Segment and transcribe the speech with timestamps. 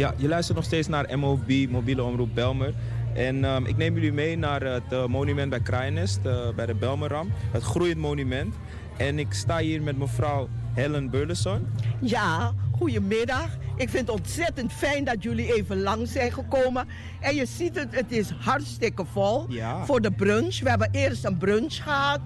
[0.00, 2.74] Ja, je luistert nog steeds naar MOB, mobiele omroep Belmer.
[3.14, 6.74] En ehm, ik neem jullie mee naar het eh, monument bij Kraaienest, uh, bij de
[6.74, 7.30] Belmerram.
[7.52, 8.54] Het groeiend monument.
[8.96, 11.66] En ik sta hier met mevrouw Helen Burleson.
[12.00, 13.58] Ja, goedemiddag.
[13.76, 16.86] Ik vind het ontzettend fijn dat jullie even langs zijn gekomen.
[17.20, 19.84] En je ziet het, het is hartstikke vol Ja.
[19.84, 20.60] voor de brunch.
[20.60, 22.20] We hebben eerst een brunch gehad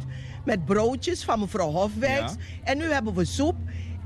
[0.45, 2.33] met broodjes van mevrouw Hofwijks.
[2.33, 2.39] Ja.
[2.63, 3.57] En nu hebben we soep.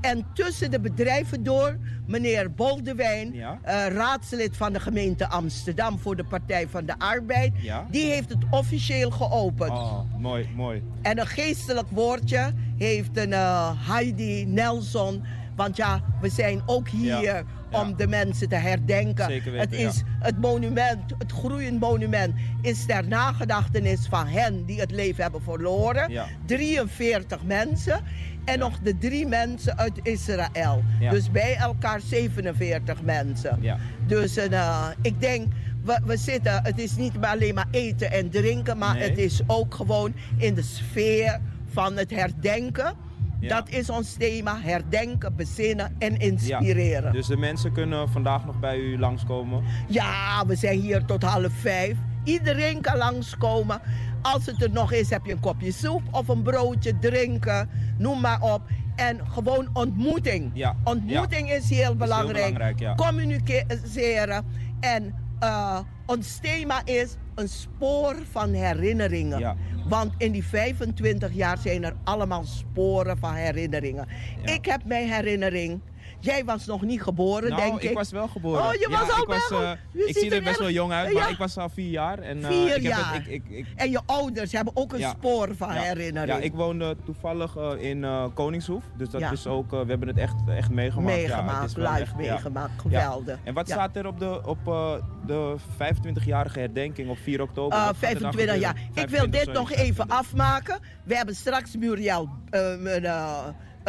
[0.01, 1.77] En tussen de bedrijven door,
[2.09, 3.59] meneer Boldewijn, Ja.
[3.61, 7.85] eh, raadslid van de gemeente Amsterdam voor de Partij van de Arbeid, Ja.
[7.91, 9.71] die heeft het officieel geopend.
[9.71, 10.83] Oh, mooi, mooi.
[11.01, 15.23] En een geestelijk woordje heeft een eh, Heidi Nelson.
[15.55, 19.25] Want ja, we zijn ook hier Ja, om de mensen te herdenken.
[19.25, 24.79] Zeker weten, het is het monument, het groeiend monument, is ter nagedachtenis van hen die
[24.79, 26.11] het leven hebben verloren.
[26.11, 26.25] Ja.
[26.45, 27.99] 43 mensen.
[28.49, 30.83] En nog de drie mensen uit Israël.
[31.09, 33.57] Dus bij elkaar 47 mensen.
[33.61, 33.77] Ja.
[34.07, 35.47] Dus eh, ik denk,
[35.83, 39.09] we, we zitten, het is niet alleen maar eten en drinken, maar Nee.
[39.09, 41.39] het is ook gewoon in de sfeer
[41.71, 42.93] van het herdenken.
[43.39, 43.47] Ja.
[43.55, 47.03] Dat is ons thema, herdenken, bezinnen en inspireren.
[47.03, 47.11] Ja.
[47.11, 49.63] Dus de mensen kunnen vandaag nog bij u langskomen.
[49.87, 51.95] Ja, we zijn hier tot half vijf.
[52.23, 53.81] Iedereen kan langskomen.
[54.21, 57.69] Als het er nog is, heb je een kopje soep of een broodje, drinken,
[57.99, 58.61] noem maar op.
[58.95, 60.51] En gewoon ontmoeting.
[60.53, 62.33] Ja, Ontmoeting is heel belangrijk.
[62.35, 62.95] belangrijk, ja.
[62.95, 64.45] Communiceren.
[64.79, 69.39] En eh, ons thema is een spoor van herinneringen.
[69.39, 69.55] Ja.
[69.87, 74.07] Want in die 25 jaar zijn er allemaal sporen van herinneringen.
[74.43, 75.81] Ik heb mijn herinnering.
[76.21, 77.83] Jij was nog niet geboren, nou, ik.
[77.83, 78.61] ik was wel geboren.
[78.63, 80.91] Oh, je Ja, was al ik was, wel- eh, Ik zie er best wel jong
[80.91, 81.19] uit, Ja.
[81.19, 82.19] maar ik was al vier jaar.
[82.19, 83.13] En, eh, Vier ik heb jaar.
[83.13, 85.09] Het, ik, ik, ik, En je ouders hebben ook een Ja.
[85.09, 86.37] spoor van herinnering.
[86.37, 88.83] Ja, ik woonde toevallig eh, in eh, Koningshoef.
[88.97, 91.15] Dus dat is ook, eh, we hebben het echt, echt meegemaakt.
[91.17, 92.81] Meegemaakt, live echt- meegemaakt.
[92.81, 93.37] Geweldig.
[93.43, 94.93] En wat staat er op de, op, eh,
[95.25, 97.77] de 25-jarige herdenking op 4 oktober?
[97.77, 98.75] Uh, Wat gaat er dan 25 jaar.
[98.77, 99.03] gebeuren?
[99.03, 100.17] Ik wil dit 25, nog even 25.
[100.17, 100.79] afmaken.
[101.03, 102.29] We hebben straks Muriel,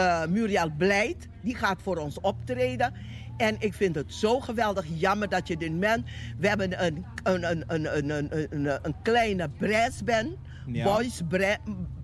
[0.00, 2.92] uh, Muriel Blijt, die gaat voor ons optreden.
[3.36, 6.06] En ik vind het zo geweldig jammer dat je dit bent.
[6.38, 10.36] We hebben een, een, een, een, een, een, een kleine brass ben.
[10.66, 10.84] Ja.
[10.84, 11.22] Boys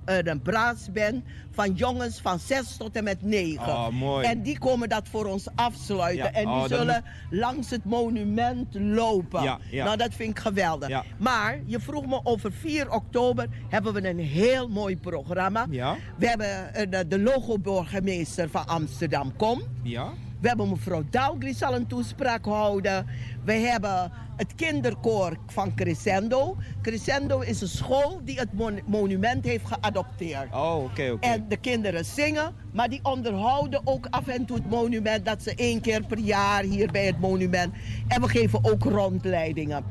[0.07, 3.67] eh, een brassband van jongens van 6 tot en met 9.
[3.67, 4.27] Oh, mooi.
[4.27, 6.25] En die komen dat voor ons afsluiten.
[6.25, 9.43] Ja, En die oh, zullen langs het monument lopen.
[9.43, 9.85] Ja, ja.
[9.85, 11.03] Nou, dat vind ik geweldig.
[11.19, 15.67] Maar je vroeg me over 4 oktober hebben we een heel mooi programma.
[15.69, 19.63] We hebben eh, de, de logo-burgemeester van Amsterdam Kom.
[19.83, 20.13] Ja?
[20.41, 23.07] We hebben mevrouw Dalgri zal een toespraak houden.
[23.45, 26.57] We hebben het kinderkoor van Crescendo.
[26.83, 30.53] Crescendo is een school die het mon- monument heeft geadopteerd.
[30.55, 31.27] Oh, oké, oké.
[31.27, 35.25] En de kinderen zingen, maar die onderhouden ook af en toe het monument.
[35.25, 37.75] Dat ze één keer per jaar hier bij het monument.
[38.09, 39.85] En we geven ook rondleidingen.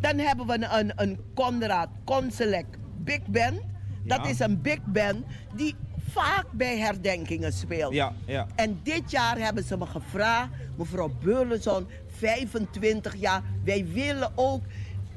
[0.00, 2.66] Dan hebben we een, een, een Conrad Conselec
[2.98, 3.60] Big Band.
[4.04, 4.30] Dat Ja.
[4.30, 5.24] is een big band
[5.54, 5.74] die
[6.12, 7.92] vaak bij herdenkingen speelt.
[7.94, 8.46] Ja, ja.
[8.54, 11.86] En dit jaar hebben ze me gevraagd, mevrouw Burleson,
[12.16, 13.42] 25 jaar.
[13.64, 14.62] Wij willen ook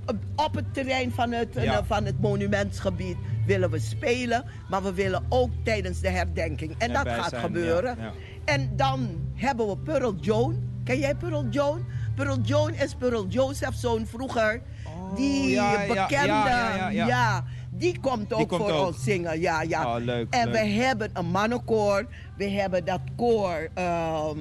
[0.06, 1.62] op- op het terrein van het, Ja.
[1.78, 4.46] eh, van het monumentsgebied willen we spelen.
[4.70, 6.76] Maar we willen ook tijdens de herdenking.
[6.78, 7.96] En dat gaat zijn, gebeuren.
[7.98, 8.12] ja, ja.
[8.46, 10.70] En dan hebben we Pearl Joan.
[10.84, 11.86] Ken jij Pearl Joan?
[12.16, 14.62] Pearl Joan is Pearl Joseph's zoon vroeger.
[15.16, 17.44] die Oh, ja, bekende, ja.
[17.78, 18.88] Die komt ook komt voor ook.
[18.88, 19.40] ons zingen.
[19.40, 19.96] Ja, ja.
[19.96, 22.08] Oh, leuk, en we hebben een mannenkoor.
[22.38, 23.70] We hebben dat koor.
[23.74, 24.38] ehm,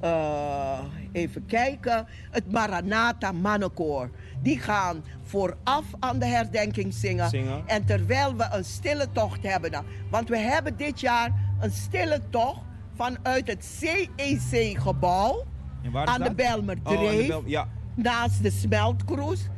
[0.00, 0.78] eh,
[1.12, 2.06] even kijken.
[2.30, 4.10] Het Maranatha mannenkoor.
[4.42, 7.28] Die gaan vooraf aan de herdenking zingen.
[7.28, 7.62] Zingen.
[7.66, 9.70] En terwijl we een stille tocht hebben.
[9.70, 12.60] dan- Want we hebben dit jaar een stille tocht
[12.94, 15.44] vanuit het CEC-gebouw.
[15.92, 16.34] Aan de?
[16.34, 16.98] Belmerdreef.
[16.98, 17.68] Oh, aan de Bel- ja.
[17.94, 19.48] Naast de smeltkroes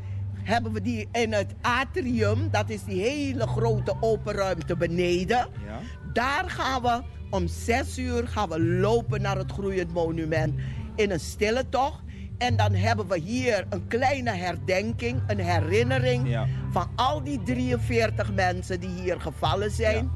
[0.43, 2.49] hebben we die in het atrium.
[2.51, 5.47] Dat is die hele grote open ruimte beneden.
[5.67, 5.79] Ja.
[6.13, 10.55] Daar gaan we om zes uur gaan we lopen naar het groeiend monument
[10.97, 12.01] in een stille tocht.
[12.39, 16.47] En dan hebben we hier een kleine herdenking, een herinnering Ja.
[16.71, 20.11] van al die 43 mensen die hier gevallen zijn.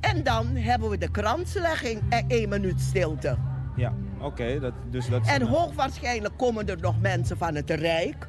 [0.00, 3.36] En dan hebben we de kranslegging en één minuut stilte.
[3.76, 4.60] Ja, oké.
[4.60, 8.28] dat, dus dat En hoogwaarschijnlijk komen er nog mensen van het Rijk,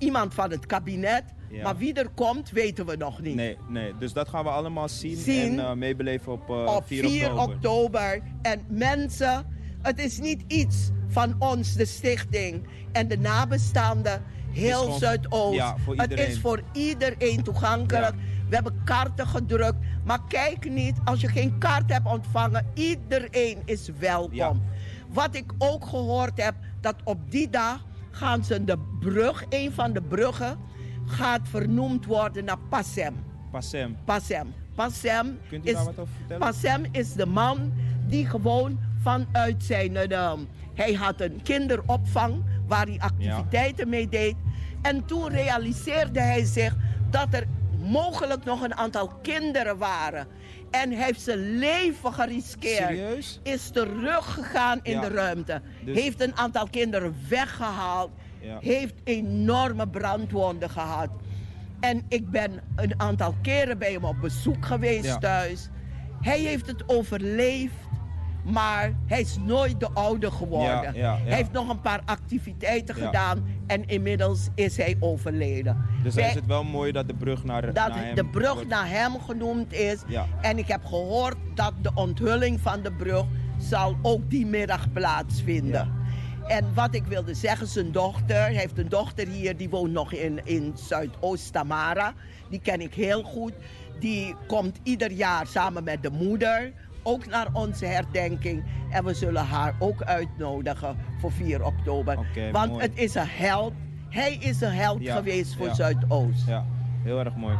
[0.00, 1.22] iemand van het kabinet.
[1.50, 1.62] Ja.
[1.62, 3.34] Maar wie er komt, weten we nog niet.
[3.34, 3.92] Nee, nee.
[3.98, 5.58] Dus dat gaan we allemaal zien, Zien.
[5.58, 7.54] en eh, meebeleven op, eh, op 4, 4 oktober.
[7.54, 8.22] oktober.
[8.42, 9.46] En mensen,
[9.82, 15.56] het is niet iets van ons, de stichting en de nabestaanden, heel Zuidoost.
[15.56, 18.14] ja, voor het is voor iedereen toegankelijk.
[18.14, 18.48] Ja.
[18.48, 19.78] We hebben kaarten gedrukt.
[20.04, 24.62] Maar kijk niet, als je geen kaart hebt ontvangen, iedereen is welkom.
[25.08, 29.92] Wat ik ook gehoord heb, dat op die dag gaan ze de brug, een van
[29.92, 30.58] de bruggen,
[31.06, 33.14] gaat vernoemd worden naar Passem.
[33.50, 33.96] Passem.
[34.04, 34.54] Passem.
[34.74, 36.46] Passem Kunt u is, daar wat over vertellen?
[36.46, 37.72] Passem is de man
[38.06, 39.96] die gewoon vanuit zijn...
[39.96, 40.32] eh,
[40.74, 44.34] hij had een kinderopvang waar hij activiteiten mee deed.
[44.82, 46.76] En toen realiseerde hij zich
[47.10, 47.46] dat er
[47.80, 50.26] mogelijk nog een aantal kinderen waren.
[50.70, 52.76] En heeft zijn leven geriskeerd.
[52.88, 53.40] Serieus?
[53.42, 55.00] Is teruggegaan in Ja.
[55.00, 55.60] de ruimte.
[55.84, 58.10] Dus- Heeft een aantal kinderen weggehaald.
[58.40, 58.58] Ja.
[58.60, 61.08] Heeft enorme brandwonden gehad.
[61.80, 65.18] En ik ben een aantal keren bij hem op bezoek geweest Ja.
[65.18, 65.68] thuis.
[66.20, 67.74] Hij heeft het overleefd,
[68.44, 70.68] maar hij is nooit de oude geworden.
[70.82, 71.18] Ja, ja, ja.
[71.24, 75.76] Hij heeft nog een paar activiteiten gedaan en inmiddels is hij overleden.
[76.02, 78.52] Dus Wij- is het wel mooi dat de brug naar, dat naar hem de brug
[78.54, 80.00] wordt- naar hem genoemd is.
[80.40, 83.24] En ik heb gehoord dat de onthulling van de brug
[83.58, 85.98] zal ook die middag plaatsvinden.
[86.46, 90.12] En wat ik wilde zeggen, zijn dochter, hij heeft een dochter hier, die woont nog
[90.12, 92.14] in, in Zuidoost-Tamara.
[92.48, 93.52] Die ken ik heel goed.
[93.98, 96.72] Die komt ieder jaar samen met de moeder
[97.02, 98.64] ook naar onze herdenking.
[98.90, 102.18] En we zullen haar ook uitnodigen voor 4 oktober.
[102.52, 102.82] Want mooi.
[102.82, 103.72] het is een held.
[104.08, 105.74] Hij is een held Ja, geweest voor ja.
[105.74, 106.46] Zuidoost.
[106.46, 106.64] Ja,
[107.02, 107.56] heel erg mooi.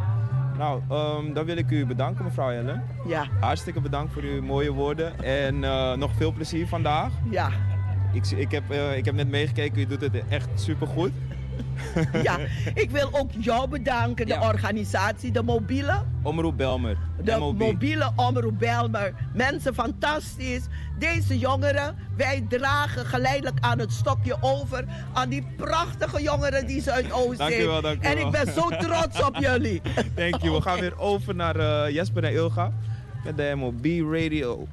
[0.58, 2.82] Nou, ehm, dan wil ik u bedanken, mevrouw Helen.
[3.06, 3.26] ja.
[3.40, 5.18] Hartstikke bedankt voor uw mooie woorden.
[5.24, 7.12] En eh, nog veel plezier vandaag.
[7.30, 7.50] ja.
[8.12, 11.10] Ik, ik, heb, eh, ik heb net meegekeken, u doet het echt supergoed.
[12.22, 12.38] Ja,
[12.74, 14.48] ik wil ook jou bedanken, de Ja.
[14.48, 16.02] organisatie, de mobiele.
[16.22, 16.96] Omroep Belmer.
[17.24, 17.58] De MOB.
[17.58, 19.12] mobiele omroep Belmer.
[19.34, 20.62] Mensen fantastisch.
[20.98, 27.38] Deze jongeren, wij dragen geleidelijk aan het stokje over aan die prachtige jongeren die Zuidoost
[27.38, 27.66] Dank u heeft.
[27.66, 28.26] wel, dank u en wel.
[28.26, 29.80] ik ben zo trots op jullie.
[30.14, 30.54] Thank you.
[30.54, 32.72] We gaan weer over naar eh, Jesper en Ilga
[33.24, 34.66] met de MOB Radio.